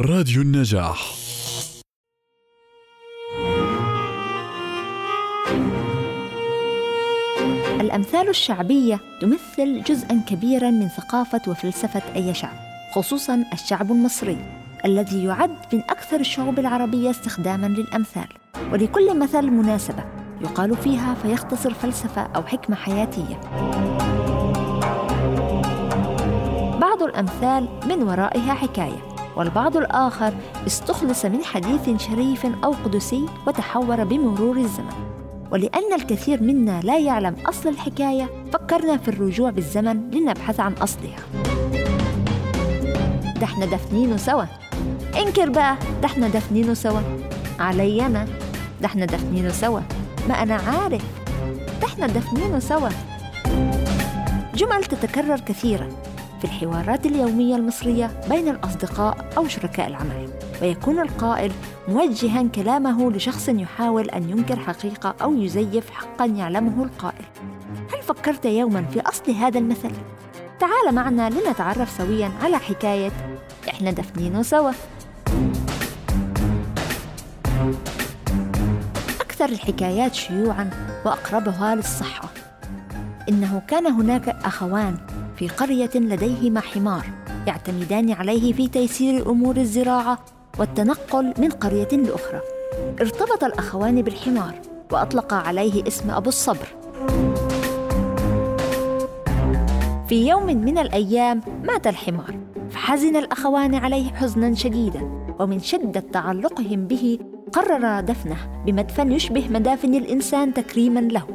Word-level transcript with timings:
راديو 0.00 0.42
النجاح. 0.42 1.14
الأمثال 7.80 8.28
الشعبية 8.28 9.00
تمثل 9.20 9.82
جزءا 9.82 10.22
كبيرا 10.28 10.70
من 10.70 10.88
ثقافة 10.88 11.40
وفلسفة 11.48 12.02
أي 12.16 12.34
شعب 12.34 12.56
خصوصا 12.94 13.44
الشعب 13.52 13.92
المصري 13.92 14.38
الذي 14.84 15.24
يعد 15.24 15.56
من 15.72 15.80
أكثر 15.80 16.20
الشعوب 16.20 16.58
العربية 16.58 17.10
استخداما 17.10 17.66
للأمثال. 17.66 18.28
ولكل 18.72 19.18
مثل 19.18 19.50
مناسبة 19.50 20.04
يقال 20.40 20.76
فيها 20.76 21.14
فيختصر 21.14 21.74
فلسفة 21.74 22.22
أو 22.22 22.42
حكمة 22.42 22.76
حياتية. 22.76 23.40
بعض 26.80 27.02
الأمثال 27.02 27.68
من 27.88 28.02
ورائها 28.02 28.54
حكاية. 28.54 29.05
والبعض 29.36 29.76
الآخر 29.76 30.34
استخلص 30.66 31.24
من 31.24 31.44
حديث 31.44 32.02
شريف 32.02 32.46
أو 32.64 32.74
قدسي 32.84 33.26
وتحور 33.46 34.04
بمرور 34.04 34.56
الزمن. 34.56 35.06
ولأن 35.50 35.92
الكثير 35.94 36.42
منا 36.42 36.80
لا 36.80 36.98
يعلم 36.98 37.36
أصل 37.46 37.68
الحكاية 37.68 38.30
فكرنا 38.52 38.96
في 38.96 39.08
الرجوع 39.08 39.50
بالزمن 39.50 40.10
لنبحث 40.10 40.60
عن 40.60 40.72
أصلها. 40.72 41.18
ده 43.40 43.44
إحنا 43.44 43.66
دفنينه 43.66 44.16
سوا. 44.16 44.44
انكر 45.18 45.50
بقى 45.50 45.76
ده 46.02 46.06
إحنا 46.06 46.28
دفنينه 46.28 46.74
سوا. 46.74 47.00
علي 47.58 48.06
أنا 48.06 48.26
ده 48.80 48.86
إحنا 48.86 49.06
دفنينه 49.06 49.48
سوا. 49.48 49.80
ما 50.28 50.42
أنا 50.42 50.54
عارف. 50.54 51.04
ده 51.80 51.86
إحنا 51.86 52.06
دفنينه 52.06 52.58
سوا. 52.58 52.88
جمل 54.54 54.84
تتكرر 54.84 55.40
كثيرا. 55.40 55.88
في 56.38 56.44
الحوارات 56.44 57.06
اليومية 57.06 57.56
المصرية 57.56 58.20
بين 58.28 58.48
الأصدقاء 58.48 59.32
أو 59.36 59.48
شركاء 59.48 59.86
العمل. 59.86 60.28
ويكون 60.62 61.00
القائل 61.00 61.52
موجها 61.88 62.42
كلامه 62.54 63.10
لشخص 63.10 63.48
يحاول 63.48 64.10
أن 64.10 64.30
ينكر 64.30 64.56
حقيقة 64.56 65.14
أو 65.22 65.34
يزيف 65.34 65.90
حقا 65.90 66.24
يعلمه 66.24 66.84
القائل. 66.84 67.24
هل 67.94 68.02
فكرت 68.02 68.44
يوما 68.44 68.82
في 68.82 69.00
أصل 69.00 69.32
هذا 69.32 69.58
المثل؟ 69.58 69.90
تعال 70.60 70.94
معنا 70.94 71.30
لنتعرف 71.30 71.90
سويا 71.90 72.30
على 72.42 72.58
حكاية 72.58 73.12
إحنا 73.68 73.90
دفنينه 73.90 74.42
سوا. 74.42 74.70
أكثر 79.20 79.44
الحكايات 79.48 80.14
شيوعا 80.14 80.70
وأقربها 81.04 81.74
للصحة. 81.74 82.28
إنه 83.28 83.62
كان 83.68 83.86
هناك 83.86 84.28
أخوان 84.28 84.96
في 85.36 85.48
قرية 85.48 85.90
لديهما 85.94 86.60
حمار 86.60 87.06
يعتمدان 87.46 88.12
عليه 88.12 88.52
في 88.52 88.68
تيسير 88.68 89.30
أمور 89.30 89.56
الزراعة 89.56 90.18
والتنقل 90.58 91.34
من 91.38 91.48
قرية 91.48 91.88
لأخرى. 91.92 92.40
ارتبط 93.00 93.44
الأخوان 93.44 94.02
بالحمار 94.02 94.54
وأطلقا 94.92 95.36
عليه 95.36 95.86
اسم 95.86 96.10
أبو 96.10 96.28
الصبر. 96.28 96.66
في 100.08 100.28
يوم 100.28 100.46
من 100.46 100.78
الأيام 100.78 101.40
مات 101.64 101.86
الحمار 101.86 102.38
فحزن 102.70 103.16
الأخوان 103.16 103.74
عليه 103.74 104.12
حزنا 104.12 104.54
شديدا 104.54 105.00
ومن 105.38 105.60
شدة 105.60 106.00
تعلقهم 106.12 106.86
به 106.86 107.18
قرر 107.52 108.00
دفنه 108.00 108.36
بمدفن 108.66 109.12
يشبه 109.12 109.48
مدافن 109.48 109.94
الإنسان 109.94 110.54
تكريما 110.54 111.00
له. 111.00 111.26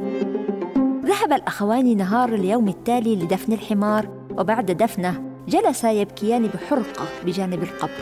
ذهب 1.11 1.33
الأخوان 1.33 1.97
نهار 1.97 2.33
اليوم 2.33 2.67
التالي 2.67 3.15
لدفن 3.15 3.53
الحمار 3.53 4.09
وبعد 4.37 4.71
دفنه 4.71 5.23
جلسا 5.47 5.91
يبكيان 5.91 6.47
بحرقة 6.47 7.05
بجانب 7.25 7.63
القبر. 7.63 8.01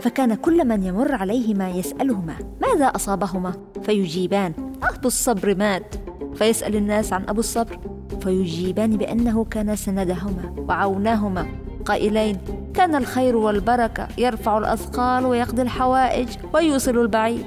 فكان 0.00 0.34
كل 0.34 0.68
من 0.68 0.82
يمر 0.82 1.14
عليهما 1.14 1.70
يسألهما 1.70 2.34
ماذا 2.62 2.86
أصابهما؟ 2.86 3.52
فيجيبان 3.82 4.52
أبو 4.82 5.08
الصبر 5.08 5.54
مات. 5.54 5.94
فيسأل 6.34 6.76
الناس 6.76 7.12
عن 7.12 7.24
أبو 7.28 7.40
الصبر 7.40 7.78
فيجيبان 8.20 8.96
بأنه 8.96 9.44
كان 9.44 9.76
سندهما 9.76 10.54
وعوناهما. 10.68 11.46
قائلين 11.84 12.38
كان 12.74 12.94
الخير 12.94 13.36
والبركة 13.36 14.08
يرفع 14.18 14.58
الأثقال 14.58 15.26
ويقضي 15.26 15.62
الحوائج 15.62 16.28
ويوصل 16.54 16.98
البعيد. 16.98 17.46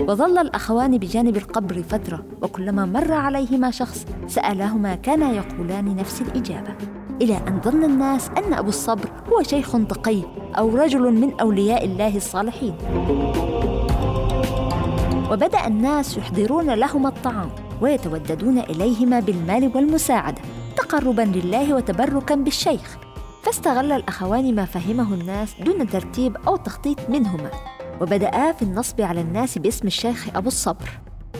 وظل 0.00 0.38
الأخوان 0.38 0.98
بجانب 0.98 1.36
القبر 1.36 1.82
فترة 1.82 2.24
وكلما 2.42 2.86
مر 2.86 3.12
عليهما 3.12 3.70
شخص 3.70 4.06
سألهما 4.26 4.94
كانا 4.94 5.32
يقولان 5.32 5.96
نفس 5.96 6.22
الإجابة 6.22 6.74
إلى 7.22 7.36
أن 7.36 7.60
ظن 7.64 7.84
الناس 7.84 8.28
أن 8.28 8.54
أبو 8.54 8.68
الصبر 8.68 9.10
هو 9.32 9.42
شيخ 9.42 9.72
تقي 9.72 10.22
أو 10.58 10.76
رجل 10.76 11.12
من 11.20 11.40
أولياء 11.40 11.84
الله 11.84 12.16
الصالحين. 12.16 12.74
وبدأ 15.30 15.66
الناس 15.66 16.18
يحضرون 16.18 16.70
لهما 16.70 17.08
الطعام 17.08 17.50
ويتوددون 17.80 18.58
إليهما 18.58 19.20
بالمال 19.20 19.70
والمساعدة 19.74 20.42
تقربا 20.76 21.22
لله 21.22 21.74
وتبركا 21.74 22.34
بالشيخ. 22.34 22.98
فاستغل 23.42 23.92
الأخوان 23.92 24.54
ما 24.54 24.64
فهمه 24.64 25.14
الناس 25.14 25.54
دون 25.60 25.86
ترتيب 25.88 26.36
أو 26.36 26.56
تخطيط 26.56 27.10
منهما. 27.10 27.50
وبدأ 28.00 28.52
في 28.52 28.62
النصب 28.62 29.00
على 29.00 29.20
الناس 29.20 29.58
باسم 29.58 29.86
الشيخ 29.86 30.36
أبو 30.36 30.48
الصبر. 30.48 30.90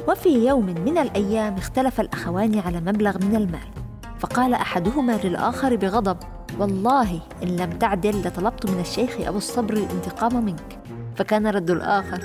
وفي 0.08 0.46
يوم 0.46 0.66
من 0.66 0.98
الأيام 0.98 1.54
اختلف 1.54 2.00
الأخوان 2.00 2.58
على 2.58 2.80
مبلغ 2.80 3.18
من 3.24 3.36
المال. 3.36 3.68
فقال 4.18 4.54
أحدهما 4.54 5.20
للآخر 5.24 5.76
بغضب 5.76 6.16
والله 6.58 7.20
إن 7.42 7.48
لم 7.48 7.70
تعدل 7.70 8.26
لطلبت 8.26 8.70
من 8.70 8.80
الشيخ 8.80 9.10
أبو 9.20 9.38
الصبر 9.38 9.74
الانتقام 9.74 10.44
منك. 10.44 10.78
فكان 11.16 11.46
رد 11.46 11.70
الآخر 11.70 12.20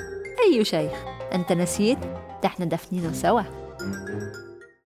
أي 0.46 0.64
شيخ 0.64 0.92
أنت 1.34 1.52
نسيت؟ 1.52 1.98
ده 2.42 2.46
إحنا 2.46 2.66
دفنينه 2.66 3.12
سوا. 3.12 3.42